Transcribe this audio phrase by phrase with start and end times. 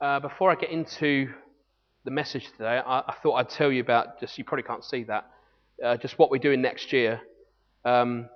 [0.00, 1.28] Uh, before I get into
[2.04, 5.04] the message today, I, I, thought I'd tell you about just, you probably can't see
[5.04, 5.30] that,
[5.82, 7.20] uh, just what we're doing next year.
[7.84, 8.28] Um,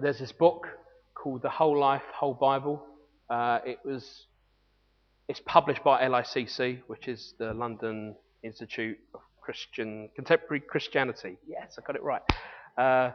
[0.00, 0.66] there's this book
[1.14, 2.84] called The Whole Life, Whole Bible.
[3.30, 4.26] Uh, it was,
[5.28, 11.38] it's published by LICC, which is the London Institute of Christian, Contemporary Christianity.
[11.46, 12.22] Yes, I got it right.
[12.76, 13.12] Uh,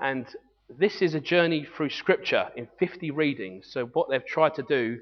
[0.00, 0.26] and
[0.78, 3.68] this is a journey through Scripture in 50 readings.
[3.70, 4.98] So, what they've tried to do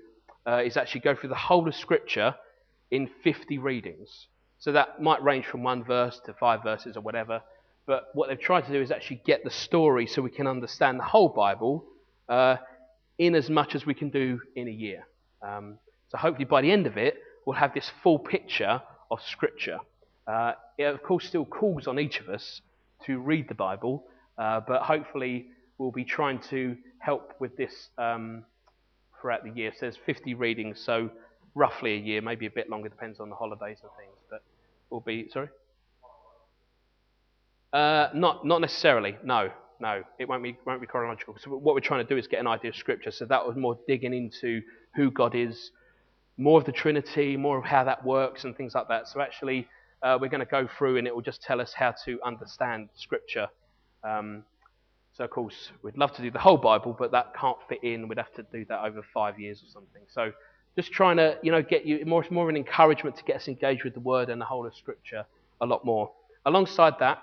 [0.46, 2.34] uh, is actually go through the whole of Scripture
[2.90, 4.28] in 50 readings.
[4.58, 7.42] So, that might range from one verse to five verses or whatever.
[7.86, 10.98] But what they've tried to do is actually get the story so we can understand
[10.98, 11.84] the whole Bible
[12.28, 12.56] uh,
[13.18, 15.06] in as much as we can do in a year.
[15.42, 15.78] Um,
[16.08, 19.78] so, hopefully, by the end of it, we'll have this full picture of Scripture.
[20.26, 22.62] Uh, it, of course, still calls on each of us
[23.04, 24.04] to read the Bible,
[24.38, 25.46] uh, but hopefully,
[25.78, 28.44] we'll be trying to help with this um,
[29.26, 29.72] throughout the year.
[29.72, 31.10] So there's 50 readings, so
[31.56, 34.16] roughly a year, maybe a bit longer, depends on the holidays and things.
[34.30, 34.40] But
[34.88, 35.48] we'll be sorry.
[37.72, 39.16] Uh, not not necessarily.
[39.24, 41.34] No, no, it won't be won't be chronological.
[41.40, 43.10] So what we're trying to do is get an idea of Scripture.
[43.10, 44.62] So that was more digging into
[44.94, 45.72] who God is,
[46.36, 49.08] more of the Trinity, more of how that works, and things like that.
[49.08, 49.66] So actually,
[50.04, 52.90] uh, we're going to go through, and it will just tell us how to understand
[52.94, 53.48] Scripture.
[54.04, 54.44] Um,
[55.16, 58.06] so, of course, we'd love to do the whole Bible, but that can't fit in.
[58.06, 60.02] We'd have to do that over five years or something.
[60.12, 60.32] So,
[60.76, 63.48] just trying to, you know, get you more, more of an encouragement to get us
[63.48, 65.24] engaged with the Word and the whole of Scripture
[65.62, 66.10] a lot more.
[66.44, 67.22] Alongside that,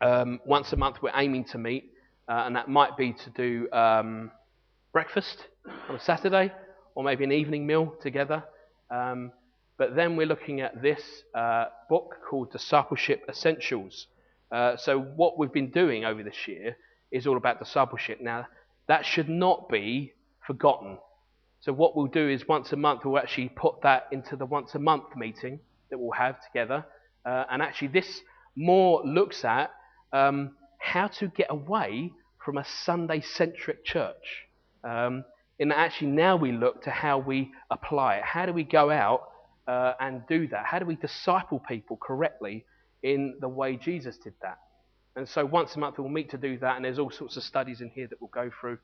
[0.00, 1.92] um, once a month we're aiming to meet,
[2.28, 4.30] uh, and that might be to do um,
[4.92, 5.44] breakfast
[5.90, 6.50] on a Saturday,
[6.94, 8.42] or maybe an evening meal together.
[8.90, 9.32] Um,
[9.76, 11.02] but then we're looking at this
[11.34, 14.06] uh, book called Discipleship Essentials.
[14.50, 16.76] Uh, so what we've been doing over this year
[17.10, 18.20] is all about discipleship.
[18.20, 18.46] Now,
[18.88, 20.12] that should not be
[20.46, 20.98] forgotten.
[21.60, 24.74] So, what we'll do is once a month, we'll actually put that into the once
[24.74, 25.58] a month meeting
[25.90, 26.84] that we'll have together.
[27.24, 28.20] Uh, and actually, this
[28.54, 29.70] more looks at
[30.12, 32.12] um, how to get away
[32.44, 34.46] from a Sunday centric church.
[34.84, 35.24] Um,
[35.58, 38.24] and actually, now we look to how we apply it.
[38.24, 39.22] How do we go out
[39.66, 40.66] uh, and do that?
[40.66, 42.64] How do we disciple people correctly
[43.02, 44.58] in the way Jesus did that?
[45.16, 47.42] And so once a month we'll meet to do that, and there's all sorts of
[47.42, 48.78] studies in here that we'll go through,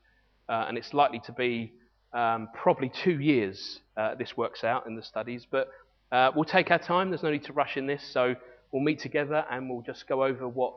[0.49, 1.73] uh, and it's likely to be
[2.13, 5.69] um, probably two years uh, this works out in the studies, but
[6.11, 7.09] uh, we'll take our time.
[7.09, 8.35] There's no need to rush in this, so
[8.71, 10.73] we'll meet together and we'll just go over what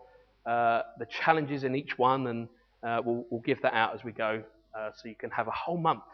[0.46, 2.48] uh, the challenges in each one, and
[2.82, 4.42] uh, we'll, we'll, give that out as we go,
[4.78, 6.04] uh, so you can have a whole month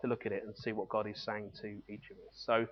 [0.00, 2.34] to look at it and see what God is saying to each of us.
[2.46, 2.66] So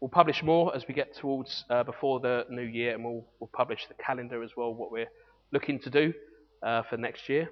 [0.00, 3.86] we'll publish more as we get towards before the new year, and we'll, we'll publish
[3.88, 5.10] the calendar as well, what we're
[5.52, 6.12] looking to do
[6.62, 7.48] uh, for next year.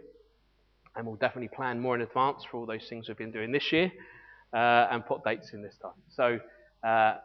[0.97, 3.73] And we'll definitely plan more in advance for all those things we've been doing this
[3.73, 3.91] year
[4.53, 5.93] uh, and put dates in this time.
[6.11, 6.39] So,
[6.89, 7.17] uh,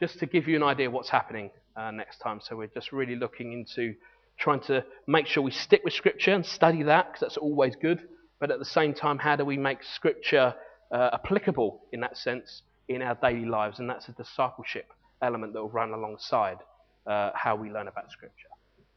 [0.00, 2.40] just to give you an idea of what's happening uh, next time.
[2.42, 3.94] So, we're just really looking into
[4.36, 8.00] trying to make sure we stick with Scripture and study that because that's always good.
[8.40, 10.54] But at the same time, how do we make Scripture
[10.90, 13.78] uh, applicable in that sense in our daily lives?
[13.78, 14.86] And that's a discipleship
[15.22, 16.58] element that will run alongside
[17.06, 18.48] uh, how we learn about Scripture.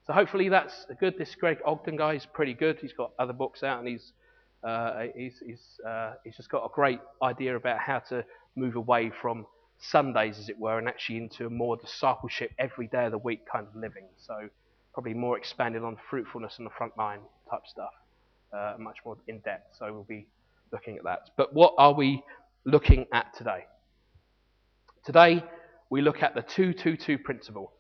[0.06, 1.18] So hopefully that's good.
[1.18, 2.80] This Greg Ogden guy is pretty good.
[2.80, 4.14] He's got other books out and he's,
[4.64, 8.24] uh, he's, he's, uh, he's just got a great idea about how to
[8.56, 9.46] move away from
[9.80, 13.42] Sundays, as it were, and actually into a more discipleship every day of the week
[13.52, 14.06] kind of living.
[14.18, 14.50] So
[14.94, 17.20] probably more expanded on fruitfulness and the front line
[17.52, 17.92] type stuff,
[18.54, 19.76] uh, much more in depth.
[19.78, 20.28] So we'll be
[20.72, 21.30] looking at that.
[21.38, 22.24] But what are we
[22.66, 23.66] looking at today?
[25.08, 25.42] Today
[25.90, 27.72] we look at the 222 principle.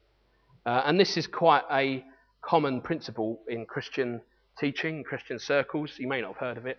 [0.65, 2.05] Uh, and this is quite a
[2.41, 4.21] common principle in Christian
[4.57, 5.91] teaching, Christian circles.
[5.97, 6.77] You may not have heard of it,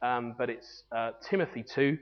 [0.00, 1.98] um, but it's uh, Timothy 2,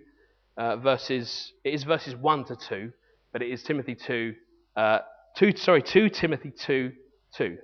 [0.59, 2.93] uh, verses, it is verses 1 to 2,
[3.33, 4.33] but it is Timothy 2,
[4.77, 4.99] uh,
[5.37, 6.93] 2 sorry, 2 Timothy 2,
[7.37, 7.59] 2.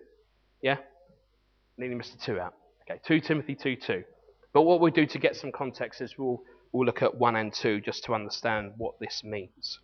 [0.63, 0.79] Yeah?
[1.79, 2.55] Nearly missed the 2 out.
[2.91, 4.03] Okay, 2 Timothy 2, 2.
[4.53, 7.53] But what we'll do to get some context is we'll, we'll look at 1 and
[7.53, 9.79] 2 just to understand what this means.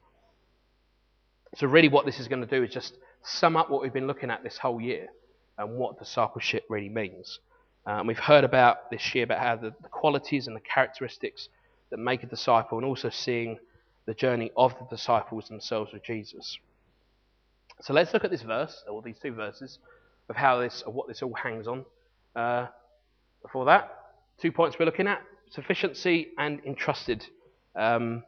[1.56, 4.06] So, really, what this is going to do is just sum up what we've been
[4.06, 5.08] looking at this whole year
[5.58, 7.40] and what discipleship really means.
[7.86, 11.48] Um, we've heard about this year about how the, the, qualities and the characteristics
[11.90, 13.58] that make a disciple, and also seeing
[14.06, 16.58] the journey of the disciples themselves with Jesus.
[17.80, 19.78] So let's look at this verse, or these two verses,
[20.28, 21.84] of how this, or what this all hangs on.
[22.36, 22.66] Uh,
[23.42, 23.90] before that,
[24.40, 25.20] two points we're looking at:
[25.50, 27.26] sufficiency and entrusted.
[27.74, 28.22] Um,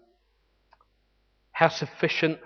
[1.52, 2.38] how sufficient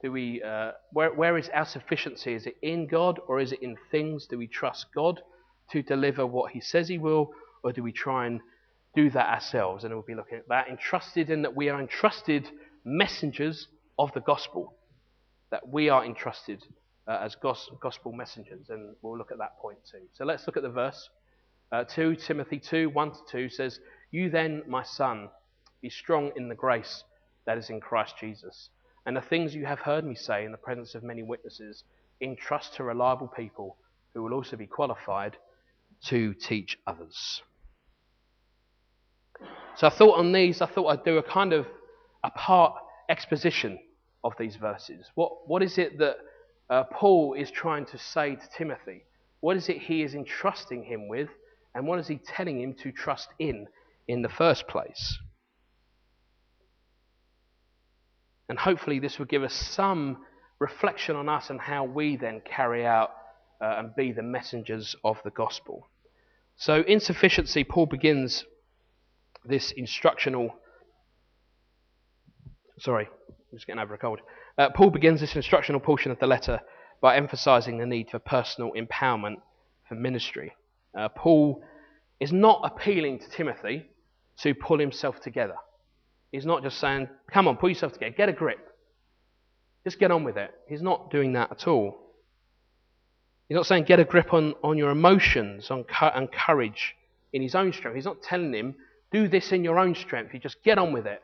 [0.00, 2.34] do we, uh, where, where is our sufficiency?
[2.34, 4.26] Is it in God or is it in things?
[4.26, 5.20] Do we trust God
[5.72, 7.30] to deliver what He says He will,
[7.64, 8.40] or do we try and
[8.94, 9.82] do that ourselves?
[9.82, 10.68] And we'll be looking at that.
[10.68, 12.48] Entrusted in that we are entrusted
[12.84, 13.66] messengers
[13.98, 14.74] of the gospel,
[15.50, 16.62] that we are entrusted
[17.08, 18.66] uh, as gospel messengers.
[18.68, 20.06] And we'll look at that point too.
[20.12, 21.10] So let's look at the verse.
[21.72, 23.80] Uh, 2 Timothy 2 1 to 2 says,
[24.12, 25.28] You then, my son,
[25.82, 27.02] be strong in the grace
[27.46, 28.70] that is in Christ Jesus.
[29.08, 31.82] And the things you have heard me say in the presence of many witnesses,
[32.20, 33.78] entrust to reliable people
[34.12, 35.34] who will also be qualified
[36.08, 37.40] to teach others.
[39.76, 41.66] So I thought on these, I thought I'd do a kind of
[42.22, 42.74] a part
[43.08, 43.78] exposition
[44.24, 45.06] of these verses.
[45.14, 46.18] What, what is it that
[46.68, 49.04] uh, Paul is trying to say to Timothy?
[49.40, 51.30] What is it he is entrusting him with?
[51.74, 53.68] And what is he telling him to trust in
[54.06, 55.18] in the first place?
[58.48, 60.18] And hopefully, this will give us some
[60.58, 63.10] reflection on us and how we then carry out
[63.60, 65.88] uh, and be the messengers of the gospel.
[66.56, 68.44] So, insufficiency, Paul begins
[69.44, 70.54] this instructional.
[72.78, 74.20] Sorry, I'm just getting over a cold.
[74.56, 76.60] Uh, Paul begins this instructional portion of the letter
[77.00, 79.36] by emphasizing the need for personal empowerment
[79.88, 80.52] for ministry.
[80.98, 81.62] Uh, Paul
[82.18, 83.86] is not appealing to Timothy
[84.38, 85.54] to pull himself together.
[86.32, 88.58] He's not just saying, come on, pull yourself together, get a grip.
[89.84, 90.52] Just get on with it.
[90.68, 91.98] He's not doing that at all.
[93.48, 96.94] He's not saying get a grip on, on your emotions on, and courage
[97.32, 97.94] in his own strength.
[97.94, 98.74] He's not telling him,
[99.10, 100.34] do this in your own strength.
[100.34, 101.22] You just get on with it.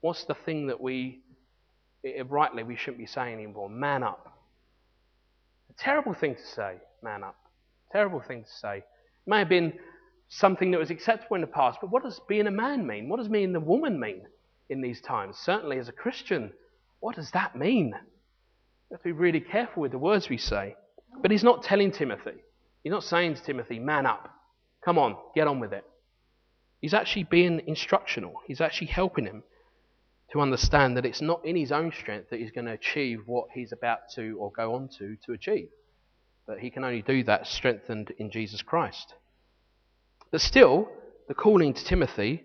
[0.00, 1.20] What's the thing that we,
[2.28, 3.68] rightly, we shouldn't be saying anymore?
[3.68, 4.38] Man up.
[5.70, 7.36] A terrible thing to say, man up.
[7.90, 8.76] Terrible thing to say.
[8.78, 8.84] It
[9.26, 9.72] may have been
[10.34, 13.08] something that was acceptable in the past, but what does being a man mean?
[13.08, 14.22] What does being a woman mean
[14.70, 15.36] in these times?
[15.36, 16.52] Certainly as a Christian,
[17.00, 17.94] what does that mean?
[18.88, 20.74] We have to be really careful with the words we say.
[21.20, 22.36] But he's not telling Timothy.
[22.82, 24.30] He's not saying to Timothy, man up.
[24.82, 25.84] Come on, get on with it.
[26.80, 28.40] He's actually being instructional.
[28.46, 29.42] He's actually helping him
[30.32, 33.48] to understand that it's not in his own strength that he's going to achieve what
[33.52, 35.68] he's about to or go on to to achieve.
[36.46, 39.14] But he can only do that strengthened in Jesus Christ.
[40.32, 40.88] But still,
[41.28, 42.44] the calling to Timothy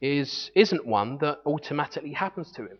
[0.00, 2.78] is, isn't one that automatically happens to him.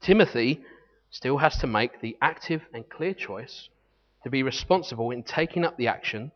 [0.00, 0.62] Timothy
[1.10, 3.70] still has to make the active and clear choice
[4.24, 6.32] to be responsible in taking up the action,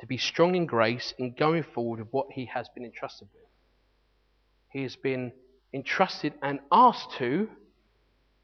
[0.00, 3.42] to be strong in grace in going forward with what he has been entrusted with.
[4.70, 5.32] He has been
[5.74, 7.48] entrusted and asked to,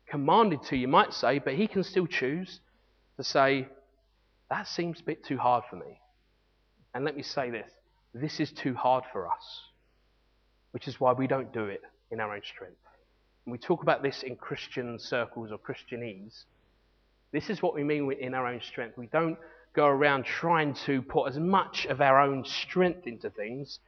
[0.06, 2.60] commanded to, you might say, but he can still choose
[3.16, 3.68] to say,
[4.50, 6.00] that seems a bit too hard for me.
[6.94, 7.70] And let me say this
[8.14, 9.62] this is too hard for us,
[10.72, 12.76] which is why we don't do it in our own strength.
[13.44, 16.44] And we talk about this in Christian circles or Christianese
[17.32, 18.96] this is what we mean in our own strength.
[18.96, 19.38] We don't
[19.74, 23.80] go around trying to put as much of our own strength into things.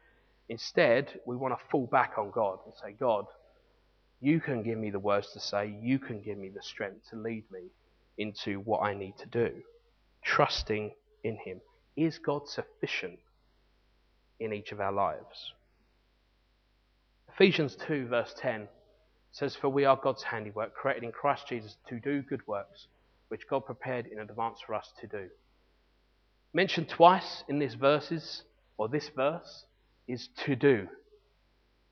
[0.49, 3.27] Instead, we want to fall back on God and say, God,
[4.21, 5.75] you can give me the words to say.
[5.81, 7.71] You can give me the strength to lead me
[8.19, 9.53] into what I need to do.
[10.23, 10.93] Trusting
[11.25, 11.61] in Him.
[11.97, 13.19] Is God sufficient
[14.39, 15.53] in each of our lives?
[17.35, 18.69] Ephesians 2, verse 10
[19.33, 22.87] says, For we are God's handiwork, created in Christ Jesus to do good works
[23.31, 25.29] which God prepared in advance for us to do.
[26.53, 28.43] Mentioned twice in these verses,
[28.77, 29.65] or this verse,
[30.09, 30.89] is to do.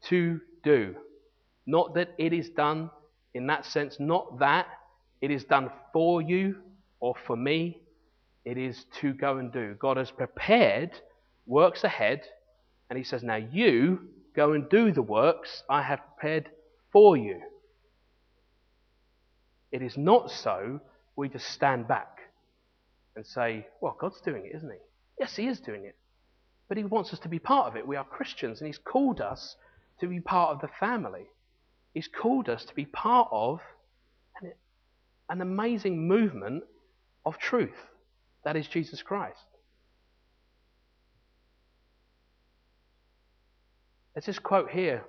[0.08, 0.96] To do.
[1.64, 2.90] Not that it is done
[3.34, 4.67] in that sense, not that
[5.20, 6.56] it is done for you
[6.98, 7.81] or for me.
[8.48, 9.76] It is to go and do.
[9.78, 10.93] God has prepared
[11.44, 12.22] works ahead,
[12.88, 16.48] and He says, Now you go and do the works I have prepared
[16.90, 17.43] for you.
[19.70, 20.81] It is not so
[21.14, 22.20] we just stand back
[23.17, 24.78] and say, well, God's doing it, isn't He?
[25.20, 25.96] Yes, He is doing it.
[26.69, 27.86] But He wants us to be part of it.
[27.86, 29.56] We are Christians, and He's called us
[30.00, 31.26] to be part of the family.
[31.93, 33.60] He's called us to be part of
[35.28, 36.64] an, amazing movement
[37.26, 37.76] of truth.
[38.44, 39.38] That is Jesus Christ.
[44.14, 45.04] There's this quote here.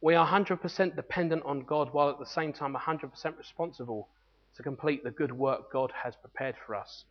[0.00, 4.08] We are 100% dependent on God while at the same time 100% responsible
[4.56, 7.04] to complete the good work God has prepared for us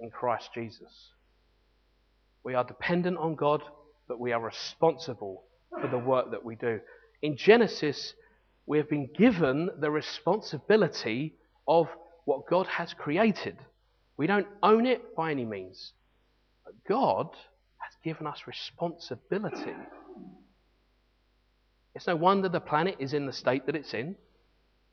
[0.00, 1.10] in Christ Jesus.
[2.42, 3.62] We are dependent on God,
[4.08, 5.44] but we are responsible
[5.80, 6.80] for the work that we do.
[7.22, 8.14] In Genesis,
[8.66, 11.34] we have been given the responsibility
[11.66, 11.88] of
[12.24, 13.56] what God has created.
[14.20, 15.94] We don't own it by any means.
[16.66, 17.30] But God
[17.78, 19.74] has given us responsibility.
[21.94, 24.16] It's no wonder the planet is in the state that it's in,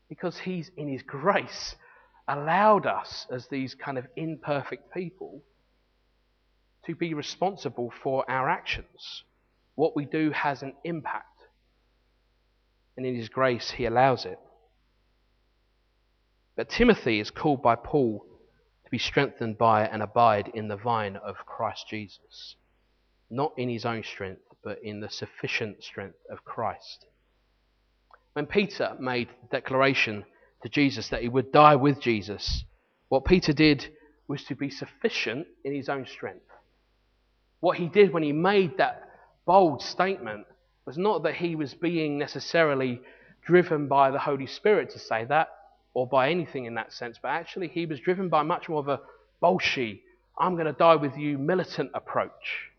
[0.08, 1.76] because He's in His grace
[2.26, 5.42] allowed us, as these kind of imperfect people,
[6.86, 9.24] to be responsible for our actions.
[9.74, 11.26] What we do has an impact.
[12.96, 14.38] and in his grace he allows it.
[16.56, 18.24] But Timothy is called by Paul
[18.88, 22.56] to be strengthened by and abide in the vine of Christ Jesus,
[23.28, 27.04] not in his own strength, but in the sufficient strength of Christ.
[28.32, 30.24] When Peter made the declaration
[30.62, 32.64] to Jesus that he would die with Jesus,
[33.10, 33.86] what Peter did
[34.26, 36.46] was to be sufficient in his own strength.
[37.60, 39.02] What he did when he made that
[39.44, 40.46] bold statement
[40.86, 43.02] was not that he was being necessarily
[43.44, 45.48] driven by the Holy Spirit to say that
[45.98, 48.86] or by anything in that sense, but actually he was driven by much more of
[48.86, 50.00] a oh, bolshy,
[50.38, 52.70] I'm going to die with you militant approach.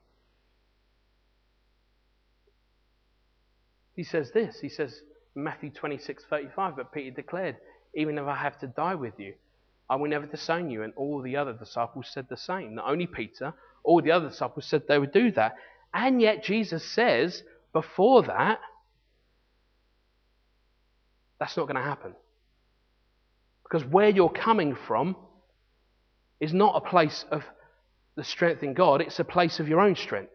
[3.94, 5.02] He says this, he says,
[5.36, 7.58] Matthew 26, 35, but Peter declared,
[7.94, 9.34] Even if I have to die with you,
[9.90, 10.84] I will never disown you.
[10.84, 12.76] And all the other disciples said the same.
[12.76, 15.56] Not only Peter, all the other disciples said they would do that.
[15.94, 18.62] And yet Jesus says, before that,
[21.38, 22.14] that's not going to happen.
[23.70, 25.16] Because where you're coming from
[26.40, 27.44] is not a place of
[28.16, 30.34] the strength in God, it's a place of your own strength.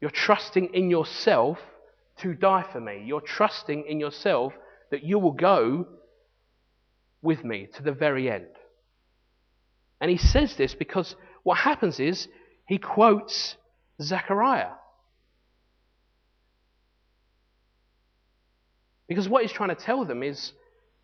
[0.00, 1.58] You're trusting in yourself
[2.18, 3.04] to die for me.
[3.06, 4.52] You're trusting in yourself
[4.90, 5.86] that you will go
[7.22, 8.46] with me to the very end.
[10.00, 12.28] And he says this because what happens is
[12.66, 13.56] he quotes
[14.00, 14.72] Zechariah.
[19.08, 20.52] Because what he's trying to tell them is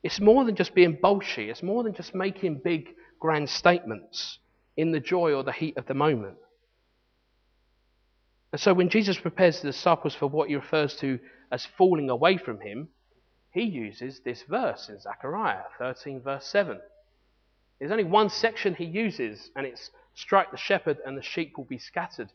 [0.03, 2.89] it's more than just being bolshy, it's more than just making big,
[3.21, 4.39] grand statements
[4.77, 6.37] in the joy or the heat of the moment.
[8.53, 11.19] And so when Jesus prepares the disciples for what he refers to
[11.51, 12.89] as falling away from him,
[13.51, 16.81] he uses this verse in Zechariah 13, verse 7.
[17.79, 21.65] There's only one section he uses, and it's strike the shepherd and the sheep will
[21.65, 22.31] be scattered.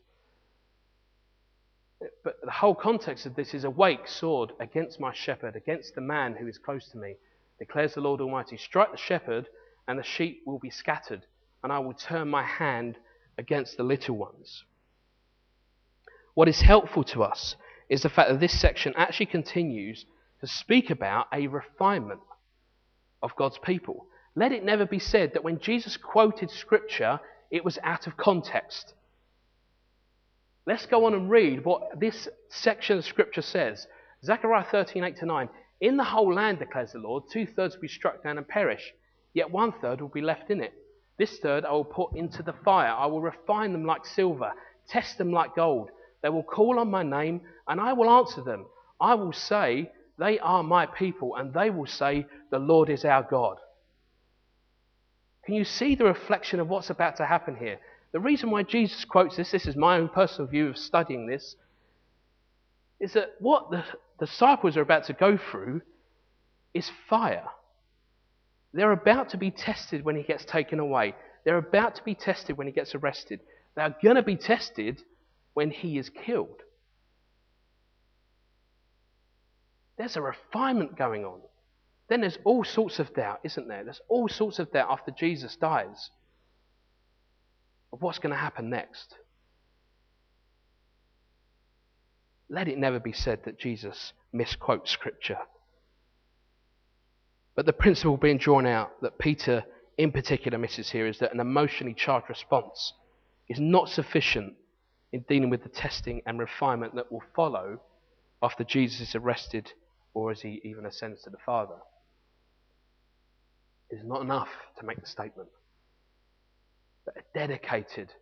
[2.22, 6.36] But the whole context of this is awake, sword, against my shepherd, against the man
[6.36, 7.16] who is close to me,
[7.58, 8.56] declares the Lord Almighty.
[8.56, 9.46] Strike the shepherd,
[9.86, 11.26] and the sheep will be scattered,
[11.62, 12.96] and I will turn my hand
[13.36, 14.64] against the little ones.
[16.34, 17.56] What is helpful to us
[17.88, 20.04] is the fact that this section actually continues
[20.40, 22.20] to speak about a refinement
[23.22, 24.06] of God's people.
[24.36, 27.18] Let it never be said that when Jesus quoted Scripture,
[27.50, 28.94] it was out of context.
[30.66, 33.86] Let's go on and read what this section of Scripture says.
[34.24, 35.48] Zechariah 13, 8 to 9.
[35.80, 38.92] In the whole land, declares the Lord, two thirds will be struck down and perish,
[39.32, 40.72] yet one third will be left in it.
[41.18, 42.90] This third I will put into the fire.
[42.90, 44.52] I will refine them like silver,
[44.88, 45.90] test them like gold.
[46.22, 48.66] They will call on my name, and I will answer them.
[49.00, 53.22] I will say, they are my people, and they will say, The Lord is our
[53.22, 53.58] God.
[55.44, 57.78] Can you see the reflection of what's about to happen here?
[58.12, 61.56] The reason why Jesus quotes this, this is my own personal view of studying this,
[62.98, 63.84] is that what the
[64.18, 65.82] disciples are about to go through
[66.74, 67.46] is fire.
[68.72, 71.14] They're about to be tested when he gets taken away.
[71.44, 73.40] They're about to be tested when he gets arrested.
[73.74, 75.02] They're going to be tested
[75.54, 76.62] when he is killed.
[79.98, 81.40] there's a refinement going on.
[82.08, 83.84] Then there's all sorts of doubt, isn't there?
[83.84, 86.10] There's all sorts of doubt after Jesus dies
[87.92, 89.14] of what's going to happen next.
[92.50, 95.38] Let it never be said that Jesus misquotes Scripture.
[97.54, 99.64] But the principle being drawn out that Peter
[99.98, 102.92] in particular misses here is that an emotionally charged response
[103.48, 104.54] is not sufficient
[105.12, 107.80] in dealing with the testing and refinement that will follow
[108.42, 109.72] after Jesus is arrested
[110.14, 111.76] or as he even ascends to the Father,
[113.90, 115.48] is not enough to make the statement.
[117.04, 118.12] But a dedicated,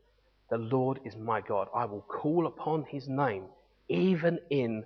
[0.50, 1.68] the Lord is my God.
[1.75, 3.45] I will call upon his name
[3.88, 4.85] even in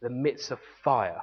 [0.00, 1.22] the midst of fire.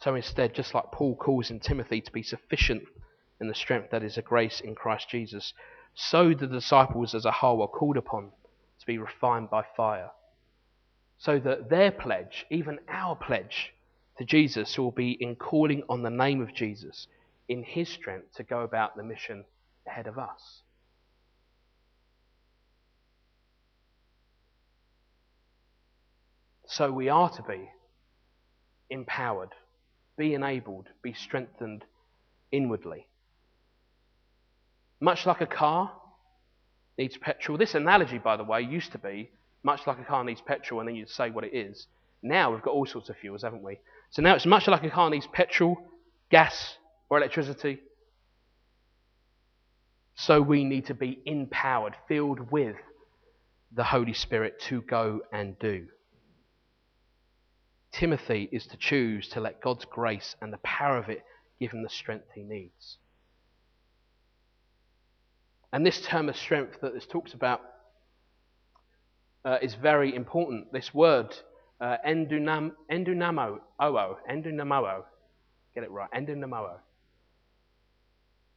[0.00, 2.82] So instead, just like Paul calls in Timothy to be sufficient
[3.40, 5.54] in the strength that is a grace in Christ Jesus,
[5.94, 8.30] so the disciples as a whole are called upon
[8.80, 10.10] to be refined by fire.
[11.16, 13.72] So that their pledge, even our pledge
[14.18, 17.06] to Jesus, will be in calling on the name of Jesus
[17.48, 19.44] in his strength to go about the mission
[19.86, 20.62] ahead of us.
[26.66, 27.68] So we are to be
[28.90, 29.50] empowered,
[30.16, 31.84] be enabled, be strengthened
[32.50, 33.06] inwardly.
[35.00, 35.92] Much like a car
[36.96, 37.58] needs petrol.
[37.58, 39.30] This analogy, by the way, used to be
[39.62, 41.86] much like a car needs petrol, and then you'd say what it is.
[42.22, 43.78] Now we've got all sorts of fuels, haven't we?
[44.10, 45.76] So now it's much like a car needs petrol,
[46.30, 46.76] gas,
[47.10, 47.80] or electricity.
[50.16, 52.76] So we need to be empowered, filled with
[53.72, 55.86] the Holy Spirit to go and do.
[57.92, 61.24] Timothy is to choose to let God's grace and the power of it
[61.60, 62.98] give him the strength he needs.
[65.72, 67.60] And this term of strength that this talks about
[69.44, 70.72] uh, is very important.
[70.72, 71.36] This word,
[71.80, 75.04] uh, endunam, endunamo, oo,
[75.74, 76.78] get it right, endunamo.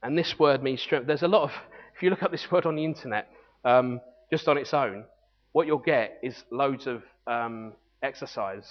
[0.04, 1.08] And this word means strength.
[1.08, 1.52] There's a lot of,
[1.96, 3.28] if you look up this word on the internet,
[3.66, 4.00] um,
[4.32, 5.06] just on its own,
[5.54, 7.74] what you'll get is loads of um,
[8.04, 8.68] exercise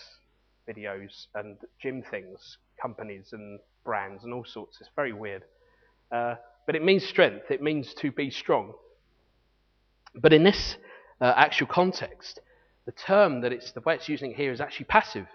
[0.68, 4.78] videos and gym things, companies and brands and all sorts.
[4.80, 5.42] It's very weird.
[6.12, 8.72] Uh, but it means strength, it means to be strong.
[10.14, 10.76] But in this
[11.20, 12.40] uh, actual context,
[12.86, 15.26] the term that it's the way it's using here is actually passive.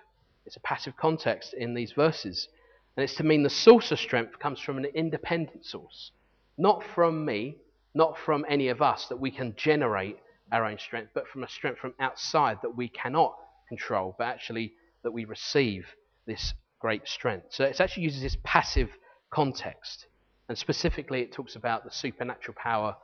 [0.45, 2.47] It's a passive context in these verses.
[2.95, 6.11] And it's to mean the source of strength comes from an independent source,
[6.57, 7.57] not from me,
[7.93, 10.17] not from any of us that we can generate
[10.51, 13.35] our own strength, but from a strength from outside that we cannot
[13.69, 15.85] control, but actually that we receive
[16.27, 17.47] this great strength.
[17.49, 18.89] So it actually uses this passive
[19.29, 20.07] context.
[20.49, 22.95] And specifically, it talks about the supernatural power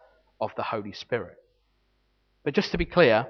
[0.42, 1.38] of the Holy Spirit.
[2.44, 3.28] But just to be clear,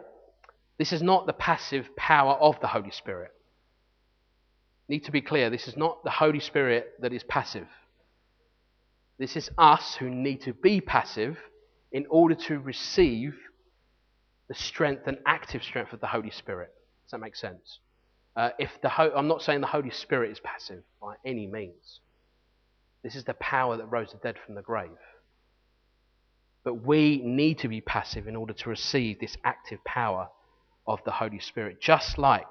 [0.80, 3.32] this is not the passive power of the Holy Spirit.
[4.90, 7.68] Need to be clear, this is not the Holy Spirit that is passive.
[9.20, 11.38] This is us who need to be passive
[11.92, 13.36] in order to receive
[14.48, 16.70] the strength and active strength of the Holy Spirit.
[17.06, 17.80] Does that make sense?
[18.36, 22.00] Uh, if the Ho- I'm not saying the Holy Spirit is passive by any means.
[23.04, 24.90] This is the power that rose the dead from the grave.
[26.64, 30.30] But we need to be passive in order to receive this active power
[30.86, 32.46] of the Holy Spirit, just like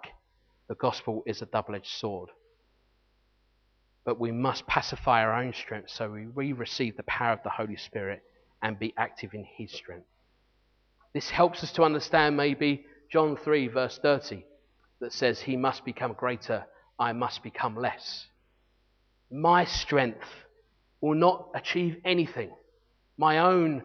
[0.69, 2.31] the gospel is a double edged sword.
[4.05, 7.77] But we must pacify our own strength so we receive the power of the Holy
[7.77, 8.23] Spirit
[8.63, 10.07] and be active in His strength.
[11.13, 14.45] This helps us to understand maybe John 3, verse 30
[15.01, 16.67] that says, He must become greater,
[16.99, 18.27] I must become less.
[19.31, 20.27] My strength
[21.01, 22.51] will not achieve anything.
[23.19, 23.83] My own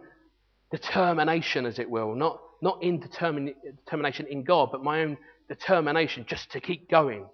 [0.72, 5.17] determination, as it will, not, not in determin- determination in God, but my own
[5.56, 7.26] determination just to keep going,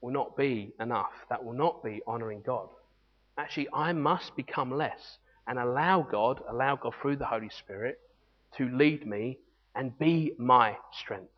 [0.00, 1.12] will not be enough.
[1.28, 2.68] That will not be honoring God.
[3.36, 8.00] Actually, I must become less and allow God, allow God through the Holy Spirit
[8.56, 9.38] to lead me
[9.74, 11.28] and be my strength.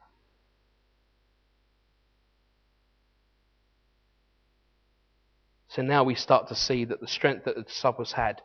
[5.68, 8.40] So now we start to see that the strength that the disciples had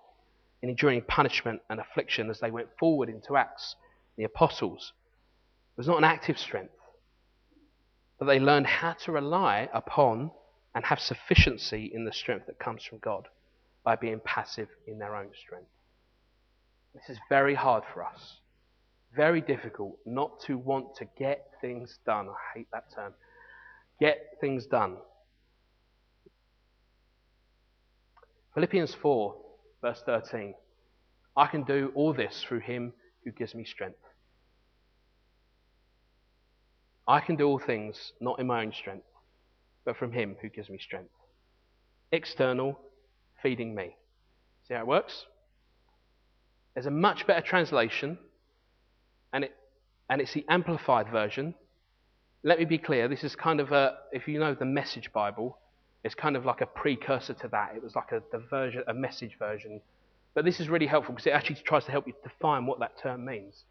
[0.63, 3.76] in enduring punishment and affliction as they went forward into Acts,
[4.18, 4.94] the apostles,
[5.78, 6.74] was not an active strength,
[8.19, 10.29] but they learned how to rely upon
[10.75, 13.27] and have sufficiency in the strength that comes from God
[13.84, 15.69] by being passive in their own strength.
[16.93, 18.38] This is very hard for us.
[19.15, 22.27] Very difficult not to want to get things done.
[22.27, 23.13] I hate that term.
[23.99, 24.97] Get things done.
[28.53, 29.36] Philippians 4,
[29.82, 30.53] verse 13.
[31.38, 33.99] I can do all this through him who gives me strength.
[37.10, 39.08] I can do all things not in my own strength,
[39.84, 41.10] but from him who gives me strength.
[42.12, 42.80] External,
[43.41, 43.95] feeding me.
[44.67, 45.26] See how it works?
[46.76, 48.19] There's a much better translation,
[49.34, 49.56] and, it,
[50.08, 51.56] and it's the amplified version.
[52.43, 55.58] Let me be clear this is kind of a, if you know the Message Bible,
[56.04, 57.72] it's kind of like a precursor to that.
[57.76, 59.82] It was like a, the version, a message version.
[60.36, 63.00] But this is really helpful because it actually tries to help you define what that
[63.02, 63.63] term means.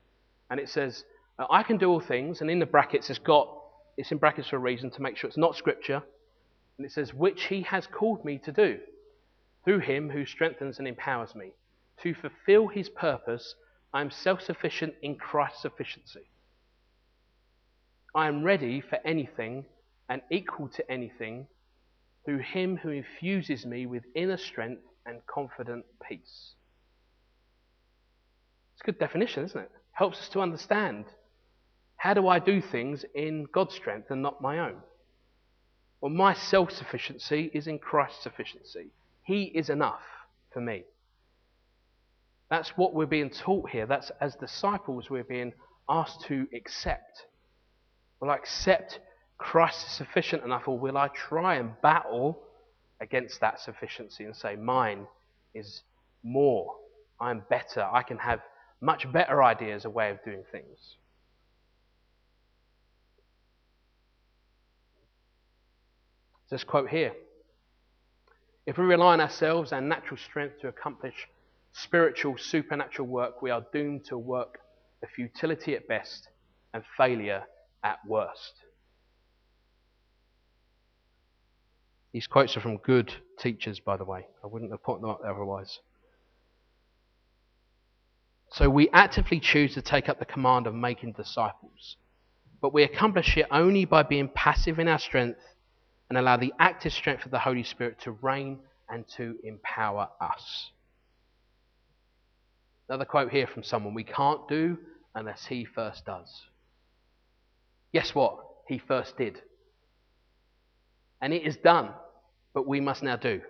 [0.51, 1.05] And it says,
[1.39, 3.49] Uh, I can do all things, and in the brackets it's got,
[3.97, 6.03] it's in brackets for a reason to make sure it's not scripture.
[6.77, 8.79] And it says, which he has called me to do,
[9.65, 11.53] through him who strengthens and empowers me.
[12.03, 13.55] To fulfill his purpose,
[13.93, 16.31] I am self sufficient in Christ's sufficiency.
[18.15, 19.65] I am ready for anything
[20.09, 21.47] and equal to anything
[22.25, 26.55] through him who infuses me with inner strength and confident peace.
[28.75, 29.71] It's a good definition, isn't it?
[29.93, 31.07] Helps us to understand
[31.99, 34.77] how do I do things in God's strength and not my own?
[36.01, 38.93] Well, my self sufficiency is in Christ's sufficiency.
[39.25, 40.01] He is enough
[40.53, 40.85] for me.
[42.51, 43.85] That's what we're being taught here.
[43.85, 45.53] That's as disciples we're being
[45.89, 47.27] asked to accept.
[48.21, 49.01] Will I accept
[49.37, 52.39] Christ is sufficient enough, or will I try and battle
[53.01, 55.07] against that sufficiency and say, mine
[55.53, 55.83] is
[56.23, 56.75] more,
[57.21, 58.41] I'm better, I can have
[58.81, 60.97] much better ideas, a way of doing things?
[66.51, 67.13] This quote here
[68.67, 71.29] If we rely on ourselves and natural strength to accomplish
[71.73, 74.59] spiritual, supernatural work, we are doomed to work
[75.01, 76.29] the futility at best
[76.75, 77.45] and failure
[77.85, 78.55] at worst.
[82.13, 84.27] These quotes are from good teachers, by the way.
[84.43, 85.79] I wouldn't have put them up otherwise.
[88.51, 91.97] So we actively choose to take up the command of making disciples.
[92.61, 95.39] But we accomplish it only by being passive in our strength
[96.09, 100.71] and allow the active strength of the Holy Spirit to reign and to empower us.
[102.89, 104.79] Another quote here from someone we can't do
[105.15, 106.29] unless he first does.
[107.93, 108.39] Guess what?
[108.67, 109.41] He first did.
[111.21, 111.91] And it is done,
[112.55, 113.43] but we must now do.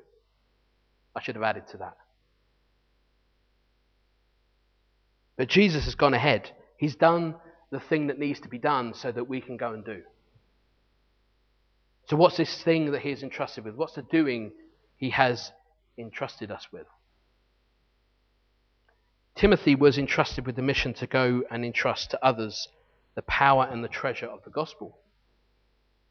[1.15, 1.97] I should have added to that.
[5.37, 6.51] But Jesus has gone ahead.
[6.77, 7.37] He's done
[7.71, 10.03] the thing that needs to be done so that we can go and do.
[12.09, 13.75] So, what's this thing that He is entrusted with?
[13.75, 14.53] What's the doing
[14.97, 15.53] He has
[15.99, 16.87] entrusted us with?
[19.37, 22.69] Timothy was entrusted with the mission to go and entrust to others
[23.15, 24.99] the power and the treasure of the gospel.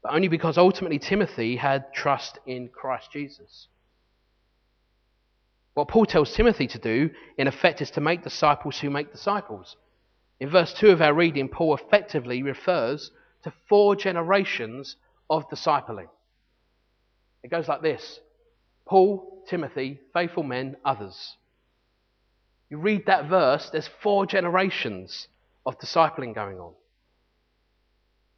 [0.02, 3.66] But only because ultimately Timothy had trust in Christ Jesus.
[5.74, 9.76] What Paul tells Timothy to do, in effect, is to make disciples who make disciples.
[10.40, 13.10] In verse 2 of our reading, Paul effectively refers
[13.42, 14.96] to four generations
[15.30, 16.08] of discipling.
[17.42, 18.20] It goes like this
[18.86, 21.36] Paul, Timothy, faithful men, others.
[22.70, 25.28] You read that verse, there's four generations
[25.64, 26.72] of discipling going on.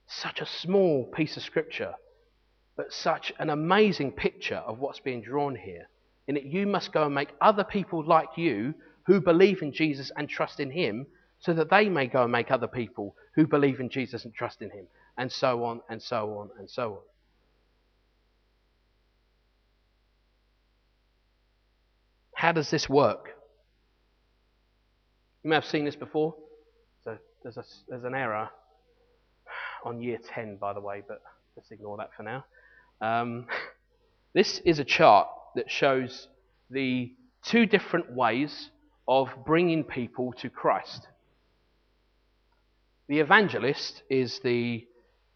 [0.07, 1.94] Such a small piece of scripture,
[2.76, 5.88] but such an amazing picture of what's being drawn here.
[6.26, 8.74] In that you must go and make other people like you
[9.05, 11.07] who believe in Jesus and trust in Him,
[11.40, 14.62] so that they may go and make other people who believe in Jesus and trust
[14.62, 14.87] in Him,
[15.20, 16.98] and so on and so on and so on.
[22.35, 23.28] How does this work?
[25.44, 26.35] You may have seen this before.
[27.04, 28.48] So there's, a, there's an error
[29.85, 31.20] on year 10, by the way, but
[31.54, 32.46] let's ignore that for now.
[33.02, 33.44] Um,
[34.33, 36.28] this is a chart that shows
[36.70, 37.12] the
[37.44, 38.70] two different ways
[39.06, 41.06] of bringing people to Christ.
[43.09, 44.87] The evangelist is the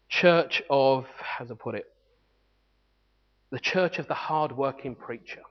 [0.09, 1.85] church of, how I put it?
[3.51, 5.41] The church of the hard-working preacher.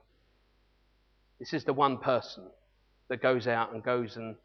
[1.39, 2.43] This is the one person
[3.09, 4.35] that goes out and goes and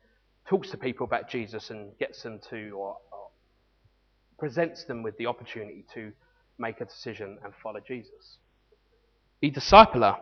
[0.47, 3.29] talks to people about Jesus and gets them to, or, or
[4.39, 6.13] presents them with the opportunity to
[6.59, 8.39] make a decision and follow Jesus.
[9.41, 10.19] The discipler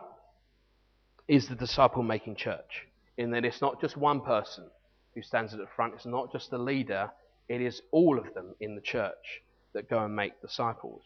[1.27, 4.65] is the disciple making church, in that it's not just one person
[5.13, 7.11] who stands at the front, it's not just the leader,
[7.47, 9.41] it is all of them in the church
[9.73, 11.03] that go and make disciples.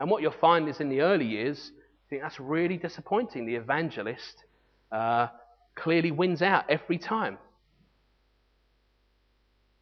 [0.00, 3.46] And what you'll find is in the early years, I think that's really disappointing.
[3.46, 4.44] The evangelist
[4.92, 5.28] uh,
[5.74, 7.38] clearly wins out every time.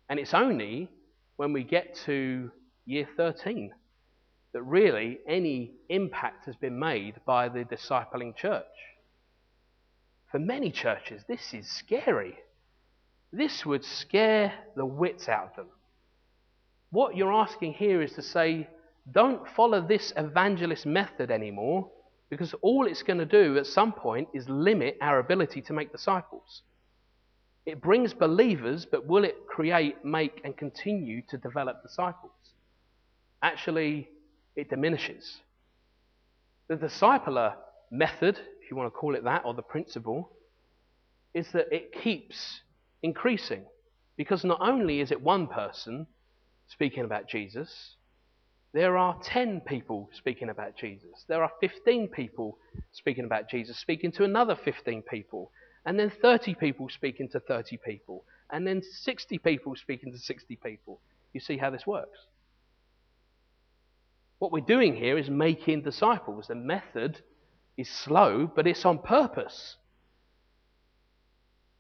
[0.08, 0.90] And it's only
[1.36, 2.50] when we get to
[2.84, 3.72] year 13
[4.52, 8.64] that really any impact has been made by the discipling church.
[10.30, 12.36] For many churches, this is scary.
[13.32, 15.66] This would scare the wits out of them.
[16.92, 18.68] What you're asking here is to say,
[19.10, 21.90] don't follow this evangelist method anymore,
[22.28, 25.90] because all it's going to do at some point is limit our ability to make
[25.90, 26.60] disciples.
[27.64, 32.32] It brings believers, but will it create, make, and continue to develop disciples?
[33.42, 34.10] Actually,
[34.54, 35.38] it diminishes.
[36.68, 37.54] The discipler
[37.90, 40.30] method, if you want to call it that, or the principle,
[41.32, 42.60] is that it keeps
[43.02, 43.64] increasing.
[44.18, 46.06] Because not only is it one person
[46.72, 47.96] speaking about Jesus,
[48.72, 51.24] there are 10 people speaking about Jesus.
[51.28, 52.58] There are 15 people
[52.92, 55.52] speaking about Jesus, speaking to another 15 people.
[55.84, 58.24] And then 30 people speaking to 30 people.
[58.50, 61.00] And then 60 people speaking to 60 people.
[61.34, 62.18] You see how this works?
[64.38, 66.46] What we're doing here is making disciples.
[66.48, 67.20] The method
[67.76, 69.76] is slow, but it's on purpose.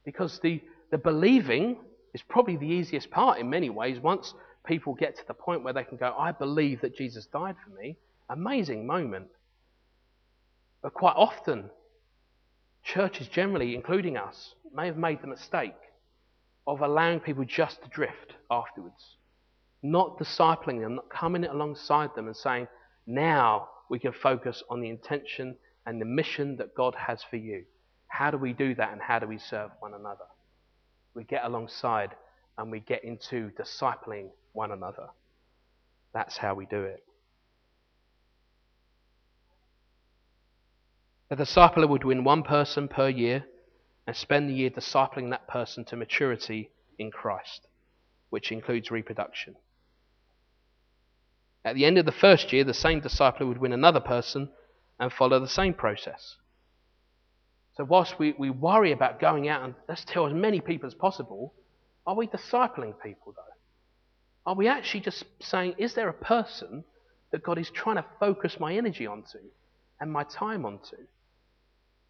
[0.04, 1.78] Because the, the believing
[2.12, 3.98] is probably the easiest part in many ways.
[3.98, 4.34] Once
[4.66, 7.80] people get to the point where they can go, I believe that Jesus died for
[7.80, 7.96] me,
[8.28, 9.28] amazing moment.
[10.82, 11.70] But quite often,
[12.82, 15.74] churches generally, including us, may have made the mistake
[16.66, 19.16] of allowing people just to drift afterwards
[19.82, 22.68] not discipling them, not coming alongside them and saying,
[23.06, 27.64] now we can focus on the intention and the mission that God has for you.
[28.06, 30.24] How do we do that and how do we serve one another?
[31.14, 32.10] We get alongside
[32.56, 35.08] and we get into discipling one another.
[36.12, 37.02] That's how we do it.
[41.30, 43.44] A discipler would win one person per year
[44.06, 47.66] and spend the year discipling that person to maturity in Christ.
[48.32, 49.54] which includes reproduction.
[51.66, 54.48] At the end of the first year, the same discipler would win another person
[54.98, 56.36] and follow the same process.
[57.76, 60.94] So, whilst we, we worry about going out and let's tell as many people as
[60.94, 61.52] possible,
[62.06, 63.51] are we discipling people though?
[64.44, 66.84] Are we actually just saying, is there a person
[67.30, 69.38] that God is trying to focus my energy onto
[70.00, 70.96] and my time onto?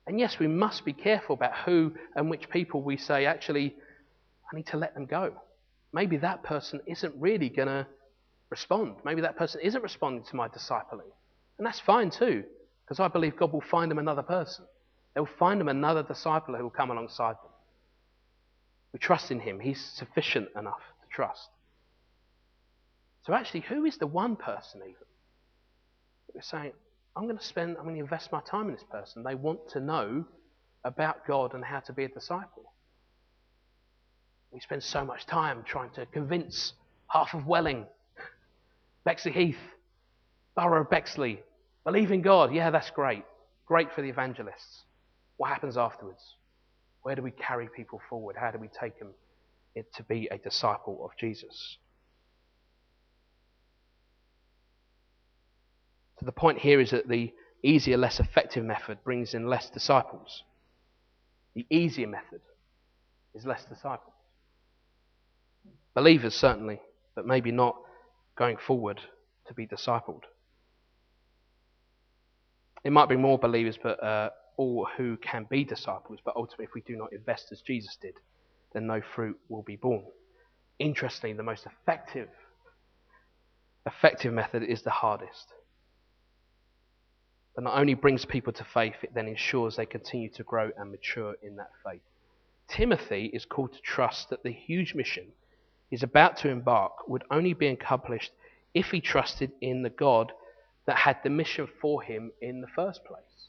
[0.06, 3.74] And yes, we must be careful about who and which people we say, actually,
[4.52, 5.34] I need to let them go.
[5.92, 7.86] Maybe that person isn't really going to
[8.50, 8.96] respond.
[9.04, 11.10] Maybe that person isn't responding to my discipling.
[11.58, 12.44] And that's fine too,
[12.84, 14.64] because I believe God will find them another person.
[15.14, 17.52] They'll find them another disciple who will come alongside them.
[18.92, 19.60] We trust in Him.
[19.60, 21.48] He's sufficient enough to trust.
[23.24, 24.94] So actually, who is the one person even?
[26.34, 26.72] We're saying,
[27.14, 29.22] I'm going to spend, I'm going to invest my time in this person.
[29.22, 30.24] They want to know
[30.84, 32.72] about God and how to be a disciple.
[34.50, 36.72] We spend so much time trying to convince
[37.08, 37.86] half of Welling,
[39.06, 39.56] Bexleyheath,
[40.56, 41.40] Borough of Bexley,
[41.84, 42.52] believe in God.
[42.52, 43.24] Yeah, that's great.
[43.66, 44.82] Great for the evangelists.
[45.36, 46.22] What happens afterwards?
[47.02, 48.36] Where do we carry people forward?
[48.38, 49.10] How do we take them
[49.74, 51.78] to be a disciple of Jesus?
[56.22, 57.32] So the point here is that the
[57.64, 60.44] easier, less effective method brings in less disciples.
[61.56, 62.42] The easier method
[63.34, 64.14] is less disciples.
[65.94, 66.80] Believers, certainly,
[67.16, 67.74] but maybe not
[68.36, 69.00] going forward
[69.48, 70.22] to be discipled.
[72.84, 76.74] It might be more believers, but uh, all who can be disciples, but ultimately, if
[76.74, 78.14] we do not invest as Jesus did,
[78.74, 80.04] then no fruit will be born.
[80.78, 82.28] Interestingly, the most effective
[83.86, 85.52] effective method is the hardest
[87.54, 90.90] that not only brings people to faith, it then ensures they continue to grow and
[90.90, 92.00] mature in that faith.
[92.68, 95.26] Timothy is called to trust that the huge mission
[95.90, 98.32] he's about to embark would only be accomplished
[98.72, 100.32] if he trusted in the God
[100.86, 103.48] that had the mission for him in the first place.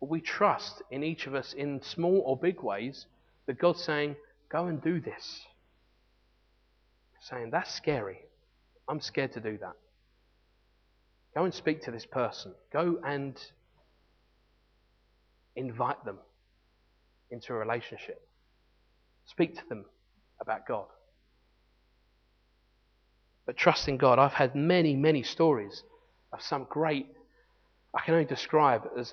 [0.00, 3.06] But we trust in each of us in small or big ways
[3.46, 4.16] that God's saying,
[4.48, 5.44] Go and do this.
[7.20, 8.20] Saying, That's scary.
[8.88, 9.74] I'm scared to do that.
[11.36, 12.54] Go and speak to this person.
[12.72, 13.38] Go and
[15.54, 16.16] invite them
[17.30, 18.26] into a relationship.
[19.26, 19.84] Speak to them
[20.40, 20.86] about God.
[23.44, 24.18] But trust in God.
[24.18, 25.82] I've had many, many stories
[26.32, 27.06] of some great,
[27.94, 29.12] I can only describe as,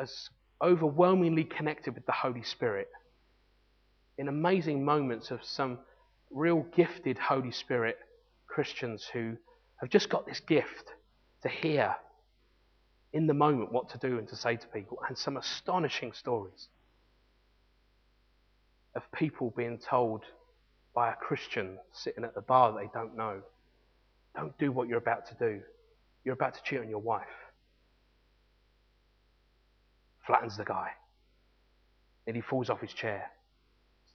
[0.00, 0.30] as
[0.64, 2.88] overwhelmingly connected with the Holy Spirit.
[4.16, 5.80] In amazing moments of some
[6.30, 7.98] real gifted Holy Spirit
[8.46, 9.36] Christians who
[9.82, 10.92] have just got this gift
[11.42, 11.94] to hear
[13.12, 16.68] in the moment what to do and to say to people, and some astonishing stories
[18.94, 20.24] of people being told
[20.94, 23.40] by a Christian sitting at the bar they don't know,
[24.34, 25.60] don't do what you're about to do.
[26.24, 27.26] You're about to cheat on your wife.
[30.26, 30.90] Flattens the guy.
[32.26, 33.30] Then he falls off his chair.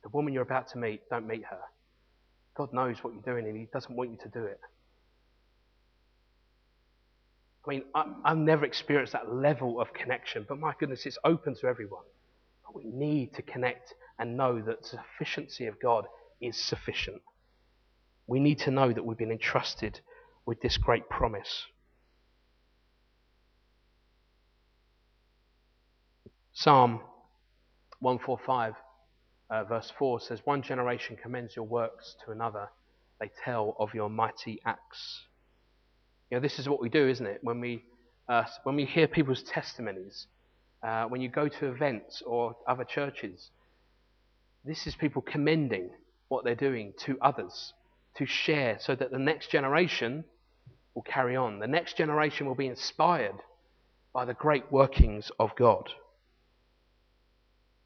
[0.04, 1.62] the woman you're about to meet, don't meet her.
[2.56, 4.60] God knows what you're doing and he doesn't want you to do it.
[7.66, 11.56] I mean, I, have never experienced that level of connection, but my goodness, it's open
[11.56, 12.04] to everyone.
[12.66, 16.06] But we need to connect and know that the sufficiency of God
[16.42, 17.22] is sufficient.
[18.28, 20.00] We need to know that we've been entrusted
[20.46, 21.66] with this great promise.
[26.54, 27.00] Psalm
[28.00, 28.74] 145,
[29.50, 32.70] uh, verse 4 says, One generation commends your works to another,
[33.20, 35.24] they tell of your mighty acts.
[36.34, 37.44] Know, this is what we do, isn't it?
[37.44, 37.84] When we,
[38.28, 40.26] uh, when we hear people's testimonies,
[40.82, 43.52] uh, when you go to events or other churches,
[44.66, 45.92] this is people commending
[46.30, 47.74] what they're doing to others
[48.16, 50.24] to share so that the next generation
[50.96, 51.60] will carry on.
[51.60, 53.36] The next generation will be inspired
[54.12, 55.92] by the great workings of God.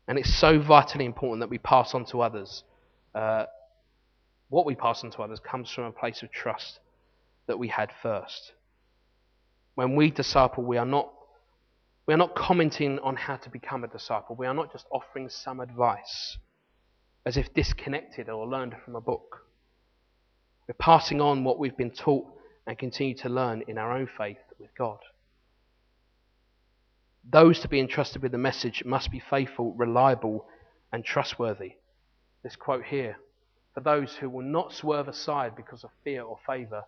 [0.08, 2.64] And it's so vitally important that we pass on to others.
[3.14, 3.48] Uh,
[4.48, 6.80] what we pass on to others comes from a place of trust
[7.48, 8.54] that we had first.
[9.76, 11.12] When we disciple, we are not
[12.06, 14.38] we are not commenting on how to become a disciple.
[14.38, 16.38] We are not just offering some advice
[17.26, 19.46] as if disconnected or learned from a book.
[20.68, 22.26] We're passing on what we've been taught
[22.66, 25.00] and continue to learn in our own faith with God.
[27.30, 30.48] Those to be entrusted with the message must be faithful, reliable,
[30.94, 31.74] and trustworthy.
[32.42, 33.18] This quote here
[33.74, 36.84] for those who will not swerve aside because of fear or favour,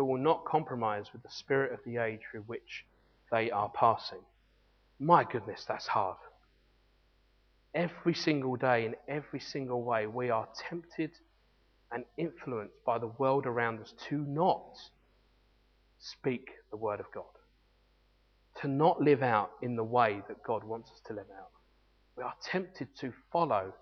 [0.00, 2.86] who will not compromise with the spirit of the age through which
[3.30, 4.20] they are passing.
[4.98, 6.16] My goodness, that's hard.
[7.74, 11.10] Every single day, in every single way, we are tempted
[11.92, 14.78] and influenced by the world around us to not
[15.98, 17.24] speak the word of God,
[18.62, 21.50] to not live out in the way that God wants us to live out.
[22.16, 23.74] We are tempted to follow,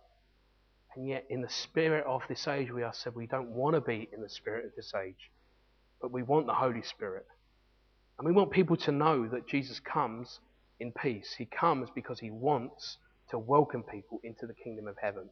[0.96, 3.80] and yet in the spirit of this age, we are said we don't want to
[3.80, 5.30] be in the spirit of this age,
[6.00, 7.26] but we want the Holy Spirit.
[8.18, 10.40] And we want people to know that Jesus comes
[10.80, 11.34] in peace.
[11.38, 12.98] He comes because he wants
[13.30, 15.28] to welcome people into the kingdom of heaven.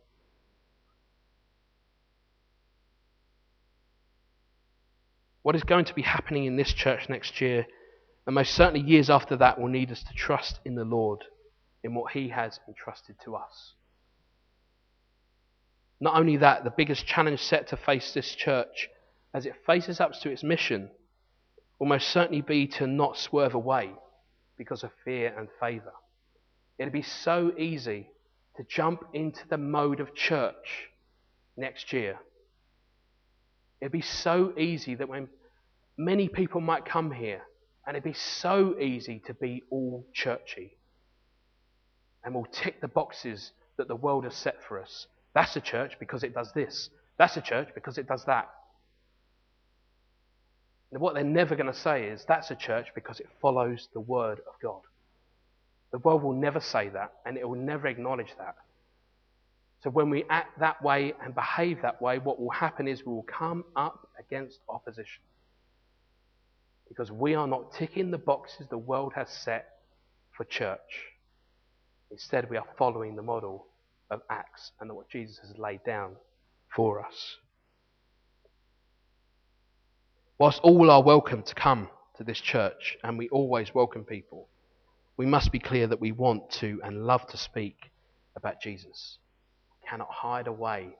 [5.42, 7.66] What is going to be happening in this church next year,
[8.26, 11.20] and most certainly years after that, will need us to trust in the Lord,
[11.84, 13.74] in what He has entrusted to us.
[16.00, 18.88] Not only that, the biggest challenge set to face this church
[19.36, 20.90] as it faces up to its mission
[21.78, 23.92] will most certainly be to not swerve away
[24.56, 25.92] because of fear and favour.
[26.78, 28.08] It'd be so easy
[28.56, 30.88] to jump into the mode of church
[31.56, 32.18] next year
[33.80, 35.28] It'd be so easy that when
[35.96, 37.42] many people might come here,
[37.86, 40.76] and it'd be so easy to be all churchy.
[42.24, 45.06] And we'll tick the boxes that the world has set for us.
[45.34, 46.90] That's a church because it does this.
[47.18, 48.48] That's a church because it does that.
[50.92, 54.00] And what they're never going to say is that's a church because it follows the
[54.00, 54.80] word of God.
[55.92, 58.56] The world will never say that, and it will never acknowledge that.
[59.82, 63.12] So when we act that way and behave that way, what will happen is we
[63.12, 65.22] will come up against opposition.
[66.88, 69.66] Because we are not ticking the boxes the world has set
[70.36, 70.78] for church.
[72.10, 73.66] Instead, we are following the model
[74.10, 76.16] of Acts and what Jesus has laid down
[76.74, 77.36] for us.
[80.38, 84.48] Whilst all are welcome to come to this church, and we always welcome people,
[85.16, 87.90] we must be clear that we want to and love to speak
[88.36, 89.16] about Jesus
[89.80, 90.90] We cannot hide away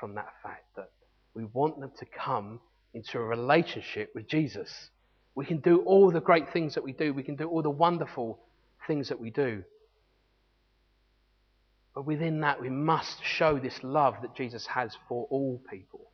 [0.00, 0.92] from that fact that
[1.34, 2.58] we want them to come
[2.94, 4.88] into a relationship with Jesus.
[5.34, 7.68] We can do all the great things that we do, we can do all the
[7.68, 8.38] wonderful
[8.86, 9.62] things that we do.
[11.94, 16.12] But within that, we must show this love that Jesus has for all people.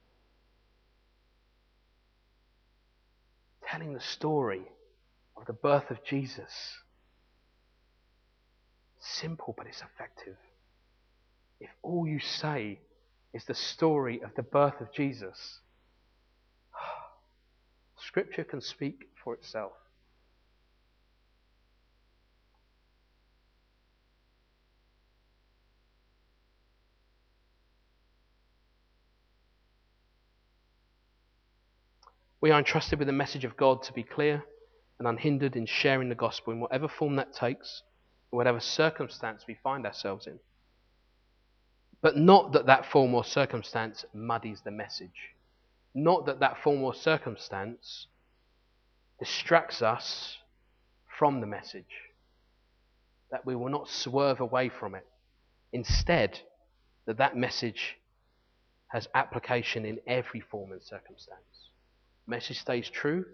[3.73, 4.63] Telling the story
[5.37, 6.53] of the birth of Jesus.
[9.01, 10.37] Simple, but it's effective
[11.63, 12.81] if all you say
[13.33, 15.61] is the story of the birth of Jesus,
[18.09, 19.73] Scripture can speak for itself.
[32.43, 34.45] We are entrusted with the message of God to be clear
[34.99, 37.85] and unhindered in sharing the gospel in whatever form that takes,
[38.31, 40.41] whatever circumstance we find ourselves in.
[42.01, 45.31] But not that that form or circumstance muddies the message.
[45.95, 48.09] Not that that form or circumstance
[49.21, 50.37] distracts us
[51.17, 51.85] from the message.
[53.31, 55.07] That we will not swerve away from it.
[55.73, 56.41] Instead,
[57.07, 57.99] that that message
[58.89, 61.71] has application in every form and circumstance.
[62.27, 63.25] Message stays true,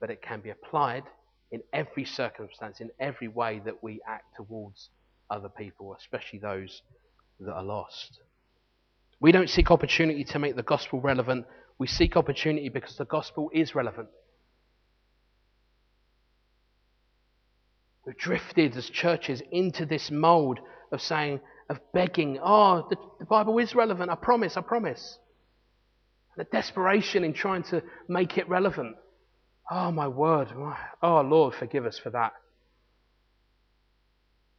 [0.00, 1.04] but it can be applied
[1.50, 4.90] in every circumstance, in every way that we act towards
[5.30, 6.82] other people, especially those
[7.40, 8.20] that are lost.
[9.20, 11.46] We don't seek opportunity to make the gospel relevant.
[11.78, 14.08] We seek opportunity because the gospel is relevant.
[18.06, 20.60] We've drifted as churches into this mold
[20.92, 25.18] of saying, of begging, oh, the, the Bible is relevant, I promise, I promise.
[26.38, 28.96] The desperation in trying to make it relevant.
[29.70, 30.48] Oh, my word.
[31.02, 32.32] Oh, Lord, forgive us for that.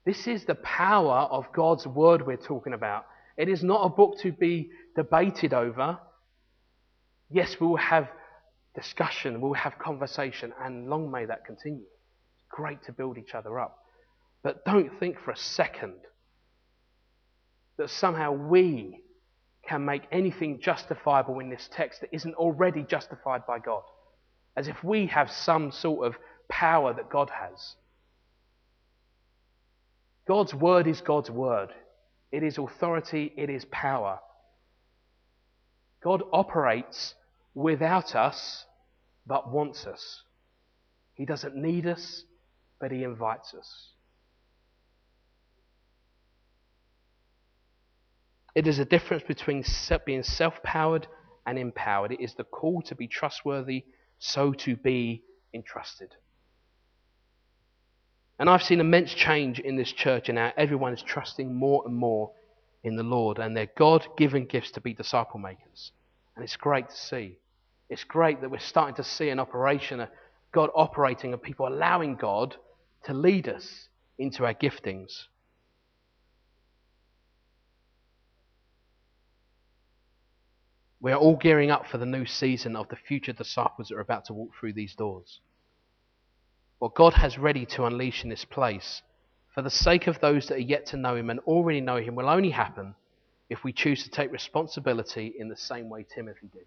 [0.06, 3.06] This is the power of God's word we're talking about.
[3.38, 5.98] It is not a book to be debated over.
[7.32, 8.10] Yes, we will have
[8.76, 11.84] discussion, we will have conversation, and long may that continue.
[12.34, 13.78] It's great to build each other up.
[14.44, 15.96] But don't think for a second
[17.78, 19.00] that somehow we
[19.70, 23.84] can make anything justifiable in this text that isn't already justified by God.
[24.58, 26.16] As if we have some sort of
[26.50, 27.76] power that God has.
[30.28, 31.70] God's word is God's word.
[32.32, 34.20] It is authority, it is power.
[36.04, 37.14] God operates
[37.54, 38.66] without us,
[39.28, 40.24] but wants us.
[41.14, 42.24] He doesn't need us,
[42.80, 43.90] but He invites us.
[48.56, 49.64] It is a difference between
[50.06, 51.08] being self powered
[51.46, 52.12] and empowered.
[52.12, 53.86] It is the call to be trustworthy,
[54.18, 55.24] so to be
[55.54, 56.16] entrusted.
[58.40, 61.96] And I've seen immense change in this church, and now everyone is trusting more and
[61.96, 62.32] more
[62.84, 65.92] in the Lord and their God given gifts to be disciple makers
[66.36, 67.38] And it's great to see.
[67.90, 70.10] It's great that we're starting to see an operation, a
[70.52, 72.56] God operating, and people allowing God
[73.06, 75.12] to lead us into our giftings.
[81.02, 84.02] We are all gearing up for the new season of the future disciples that are
[84.02, 85.40] about to walk through these doors.
[86.80, 89.02] What God has ready to unleash in this place,
[89.54, 92.16] for the sake of those that are yet to know Him and already know Him,
[92.16, 92.96] will only happen
[93.50, 96.66] if we choose to take responsibility in the same way Timothy did.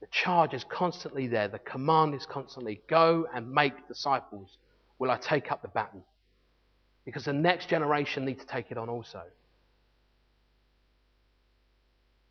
[0.00, 4.56] The charge is constantly there, the command is constantly go and make disciples.
[4.98, 6.02] Will I take up the baton?
[7.04, 9.22] Because the next generation need to take it on also.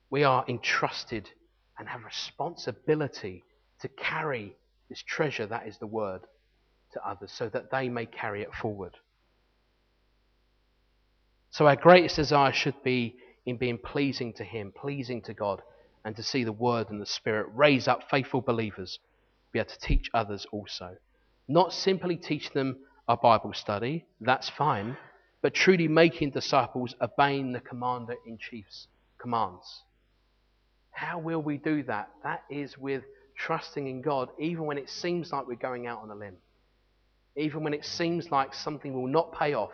[0.10, 1.30] We are entrusted
[1.78, 3.43] and have responsibility
[3.82, 4.55] to carry
[4.89, 6.22] this treasure that is the word
[6.93, 8.97] to others so that they may carry it forward.
[11.51, 15.62] So our greatest desire should be in being pleasing to Him, pleasing to God,
[16.05, 18.99] and to see the Word and the Spirit raise up faithful believers,
[19.51, 20.95] be able to teach others also.
[21.47, 24.95] Not simply teach them a Bible study, that's fine,
[25.41, 28.88] but truly making disciples obeying the commander in chief's
[29.18, 29.84] commands.
[31.00, 32.10] How will we do that?
[32.24, 33.04] That is with
[33.38, 36.36] trusting in God, even when it seems like we're going out on a limb,
[37.38, 39.72] even when it seems like something will not pay off.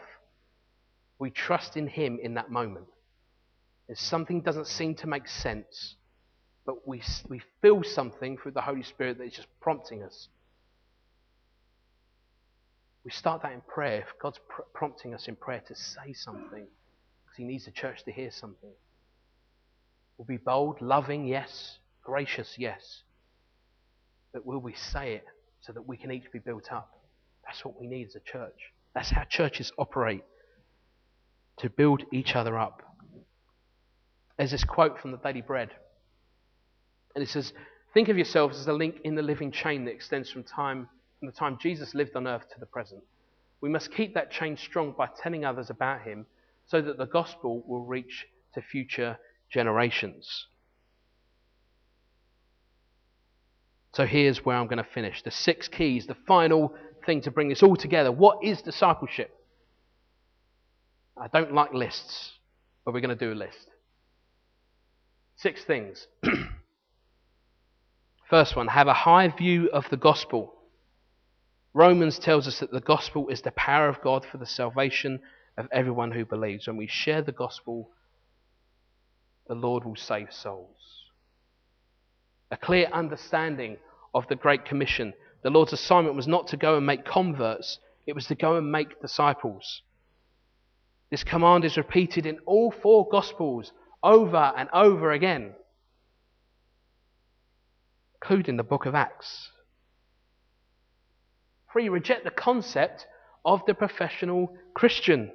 [1.18, 2.86] We trust in Him in that moment.
[3.88, 5.96] If something doesn't seem to make sense,
[6.64, 10.28] but we, we feel something through the Holy Spirit that is just prompting us.
[13.04, 14.02] We start that in prayer.
[14.02, 18.04] If God's pr- prompting us in prayer to say something, because He needs the church
[18.04, 18.74] to hear something.
[20.18, 21.80] We'll be bold, loving, yes.
[22.04, 23.02] Gracious, yes.
[24.34, 25.26] But will we say it
[25.62, 26.92] so that we can each be built up?
[27.46, 28.72] That's what we need as a church.
[28.94, 30.24] That's how churches operate
[31.58, 32.82] to build each other up.
[34.38, 35.72] There's this quote from the Daily Bread
[37.16, 37.54] and it says,
[37.94, 40.90] Think of yourselves as a link in the living chain that extends from time
[41.20, 43.02] from the time Jesus lived on earth to the present.
[43.62, 46.26] We must keep that chain strong by telling others about him
[46.66, 49.18] so that the gospel will reach to future
[49.56, 50.48] generations.
[53.94, 55.24] So here's where I'm going to finish.
[55.24, 56.74] The six keys, the final
[57.06, 58.12] thing to bring this all together.
[58.12, 59.32] What is discipleship?
[61.18, 62.34] I don't like lists,
[62.84, 63.68] but we're going to do a list.
[65.38, 66.06] Six things.
[68.30, 70.54] First one, have a high view of the gospel.
[71.74, 75.22] Romans tells us that the gospel is the power of God for the salvation
[75.58, 76.68] of everyone who believes.
[76.68, 77.92] When we share the gospel,
[79.48, 81.10] the Lord will save souls.
[82.52, 83.78] A clear understanding
[84.14, 85.14] of the Great Commission.
[85.44, 88.72] The Lord's assignment was not to go and make converts, it was to go and
[88.72, 89.82] make disciples.
[91.12, 93.72] This command is repeated in all four Gospels
[94.04, 95.54] over and over again
[98.26, 99.52] including the book of Acts.
[101.72, 103.06] Three, reject the concept
[103.44, 105.32] of the professional Christian.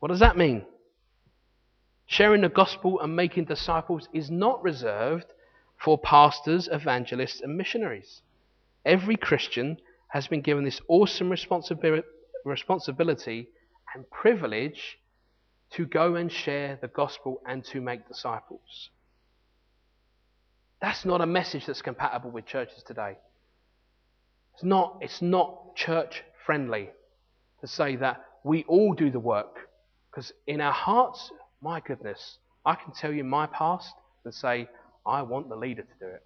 [0.00, 0.64] What does that mean?
[2.06, 5.32] Sharing the gospel and making disciples is not reserved
[5.82, 8.22] for pastors, evangelists, and missionaries.
[8.84, 9.78] Every Christian
[10.08, 13.48] has been given this awesome responsibility
[13.94, 14.98] and privilege
[15.70, 18.90] to go and share the gospel and to make disciples.
[20.80, 23.16] That's not a message that's compatible with churches today.
[24.54, 26.90] It's not, it's not church friendly
[27.60, 29.68] to say that we all do the work.
[30.10, 31.30] Because in our hearts,
[31.62, 33.94] my goodness, I can tell you my past
[34.24, 34.68] and say,
[35.06, 36.22] I want the leader to do it.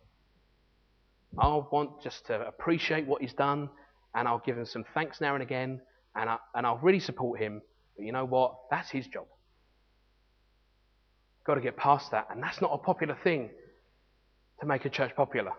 [1.39, 3.69] I want just to appreciate what he's done,
[4.15, 5.81] and I'll give him some thanks now and again,
[6.15, 7.61] and, I, and I'll really support him.
[7.97, 8.55] But you know what?
[8.71, 9.27] That's his job.
[11.47, 13.51] Got to get past that, and that's not a popular thing
[14.61, 15.53] to make a church popular.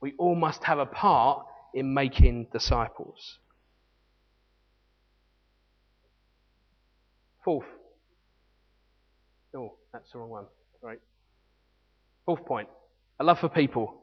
[0.00, 3.38] We all must have a part in making disciples.
[7.44, 7.66] Fourth.
[9.92, 10.44] That's the wrong one.
[10.82, 11.00] Right.
[12.26, 12.68] Fourth point.
[13.20, 13.94] A love for people.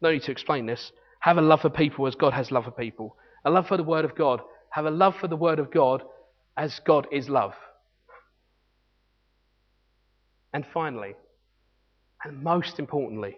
[0.00, 0.92] No need to explain this.
[1.20, 3.16] Have a love for people as God has love for people.
[3.44, 4.40] A love for the Word of God.
[4.70, 6.02] Have a love for the Word of God
[6.56, 7.54] as God is love.
[10.52, 11.14] And finally,
[12.24, 13.36] and most importantly,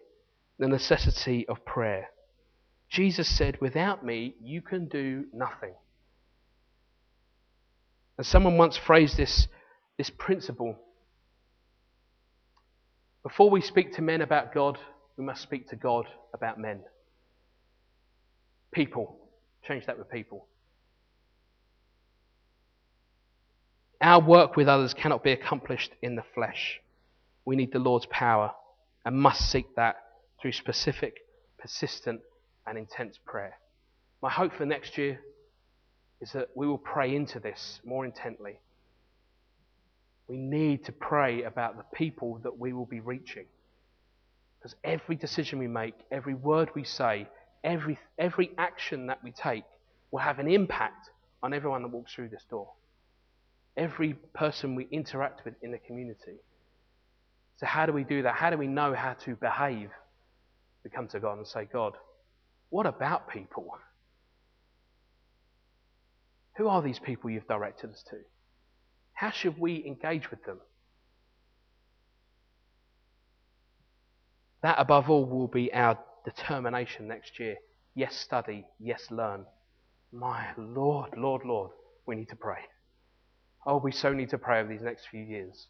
[0.58, 2.08] the necessity of prayer.
[2.88, 5.74] Jesus said, Without me, you can do nothing.
[8.18, 9.48] And someone once phrased this,
[9.96, 10.78] this principle
[13.22, 14.78] before we speak to men about God,
[15.16, 16.80] we must speak to God about men.
[18.72, 19.16] People.
[19.66, 20.46] Change that with people.
[24.00, 26.80] Our work with others cannot be accomplished in the flesh.
[27.44, 28.52] We need the Lord's power
[29.04, 29.96] and must seek that
[30.40, 31.18] through specific,
[31.58, 32.20] persistent,
[32.66, 33.58] and intense prayer.
[34.22, 35.20] My hope for next year
[36.20, 38.60] is that we will pray into this more intently.
[40.30, 43.46] We need to pray about the people that we will be reaching.
[44.56, 47.26] Because every decision we make, every word we say,
[47.64, 49.64] every, every action that we take
[50.12, 51.10] will have an impact
[51.42, 52.68] on everyone that walks through this door.
[53.76, 56.36] Every person we interact with in the community.
[57.56, 58.36] So, how do we do that?
[58.36, 59.90] How do we know how to behave?
[60.84, 61.94] We come to God and say, God,
[62.68, 63.76] what about people?
[66.56, 68.18] Who are these people you've directed us to?
[69.20, 70.60] How should we engage with them?
[74.62, 77.56] That, above all, will be our determination next year.
[77.94, 78.64] Yes, study.
[78.78, 79.44] Yes, learn.
[80.10, 81.72] My Lord, Lord, Lord,
[82.06, 82.60] we need to pray.
[83.66, 85.66] Oh, we so need to pray over these next few years.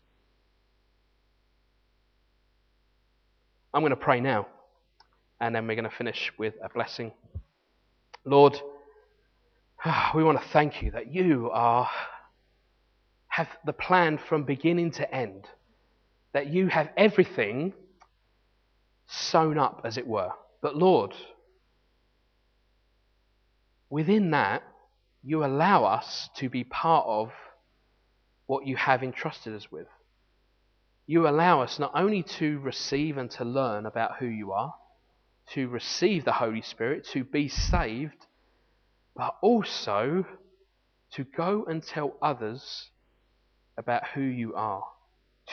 [3.74, 4.46] I'm going to pray now,
[5.40, 7.10] and then we're going to finish with a blessing.
[8.24, 8.60] Lord,
[10.14, 11.90] we want to thank you that you are
[13.40, 15.46] have the plan from beginning to end.
[16.34, 17.72] That you have everything
[19.06, 20.30] sewn up, as it were.
[20.60, 21.14] But Lord,
[23.88, 24.62] within that,
[25.22, 27.30] you allow us to be part of
[28.46, 29.88] what you have entrusted us with.
[31.06, 34.74] You allow us not only to receive and to learn about who you are,
[35.54, 38.26] to receive the Holy Spirit, to be saved,
[39.16, 40.26] but also
[41.12, 42.90] to go and tell others
[43.80, 44.84] about who you are,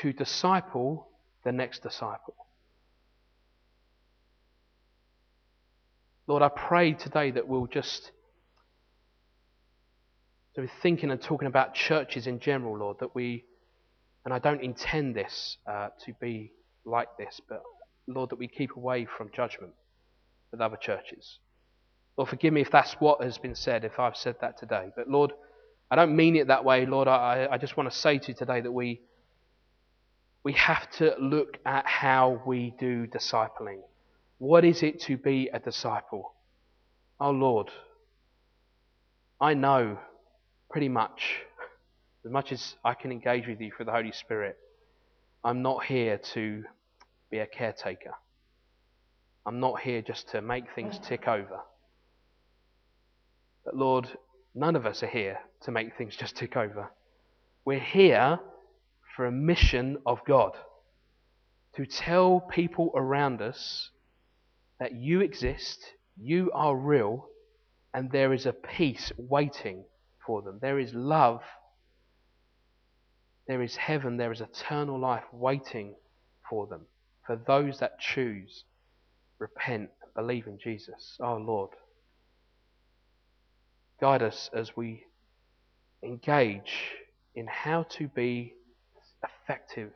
[0.01, 1.07] to disciple
[1.43, 2.35] the next disciple.
[6.27, 8.11] Lord, I pray today that we'll just
[10.57, 13.45] so we're thinking and talking about churches in general, Lord, that we,
[14.25, 16.51] and I don't intend this uh, to be
[16.83, 17.61] like this, but
[18.07, 19.73] Lord, that we keep away from judgment
[20.51, 21.37] with other churches.
[22.17, 24.89] Lord, forgive me if that's what has been said, if I've said that today.
[24.95, 25.31] But Lord,
[25.89, 27.07] I don't mean it that way, Lord.
[27.07, 29.01] I, I just want to say to you today that we,
[30.43, 33.79] we have to look at how we do discipling.
[34.37, 36.33] What is it to be a disciple?
[37.19, 37.69] Oh, Lord,
[39.39, 39.97] I know
[40.69, 41.41] pretty much,
[42.25, 44.57] as much as I can engage with you through the Holy Spirit,
[45.43, 46.63] I'm not here to
[47.31, 48.13] be a caretaker.
[49.45, 51.61] I'm not here just to make things tick over.
[53.63, 54.09] But Lord,
[54.57, 56.91] none of us are here to make things just tick over.
[57.65, 58.39] We're here
[59.15, 60.51] for a mission of God
[61.75, 63.91] to tell people around us
[64.79, 65.79] that you exist,
[66.19, 67.27] you are real,
[67.93, 69.83] and there is a peace waiting
[70.25, 70.59] for them.
[70.61, 71.41] There is love.
[73.47, 74.17] There is heaven.
[74.17, 75.95] There is eternal life waiting
[76.49, 76.81] for them.
[77.25, 78.63] For those that choose,
[79.39, 81.71] repent, and believe in Jesus, our Lord.
[83.99, 85.03] Guide us as we
[86.03, 86.73] engage
[87.35, 88.53] in how to be
[89.23, 89.91] effective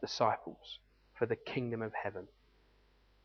[0.00, 0.78] disciples
[1.18, 2.26] for the kingdom of heaven.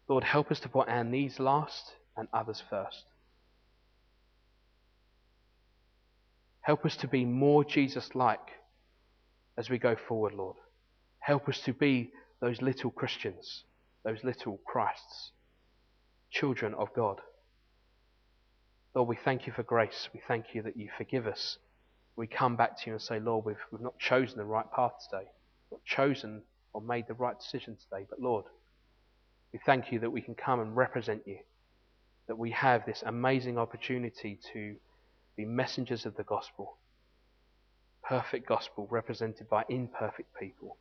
[0.07, 3.05] Lord, help us to put our needs last and others first.
[6.61, 8.49] Help us to be more Jesus like
[9.57, 10.57] as we go forward, Lord.
[11.19, 12.11] Help us to be
[12.41, 13.63] those little Christians,
[14.03, 15.31] those little Christs,
[16.31, 17.21] children of God.
[18.95, 20.07] Lord, we thank you for grace.
[20.13, 21.57] We thank you that you forgive us.
[22.15, 24.93] We come back to you and say, Lord, we've, we've not chosen the right path
[25.09, 25.25] today,
[25.69, 26.41] not chosen
[26.71, 28.45] or made the right decision today, but Lord,
[29.51, 31.39] we thank you that we can come and represent you,
[32.27, 34.75] that we have this amazing opportunity to
[35.35, 36.77] be messengers of the gospel.
[38.01, 40.77] Perfect gospel represented by imperfect people.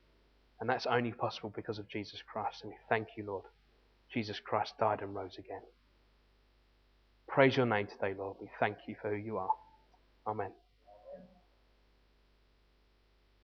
[0.61, 2.63] And that's only possible because of Jesus Christ.
[2.63, 3.45] And we thank you, Lord.
[4.13, 5.63] Jesus Christ died and rose again.
[7.29, 8.37] Praise your name today, Lord.
[8.41, 9.51] We thank you for who you are.
[10.27, 10.51] Amen.